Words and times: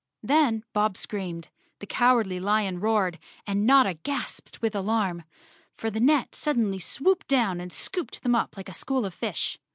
Then 0.23 0.63
Bob 0.73 0.97
screamed, 0.97 1.49
the 1.77 1.85
Cowardly 1.85 2.39
Lion 2.39 2.79
roared 2.79 3.19
and 3.45 3.67
Notta 3.67 3.93
gasped 3.93 4.59
with 4.59 4.73
alarm. 4.73 5.25
For 5.77 5.91
the 5.91 5.99
net 5.99 6.33
suddenly 6.33 6.79
swooped 6.79 7.27
down 7.27 7.61
and 7.61 7.71
scooped 7.71 8.23
them 8.23 8.33
up 8.33 8.57
like 8.57 8.67
a 8.67 8.73
school 8.73 9.05
of 9.05 9.13
fish. 9.13 9.59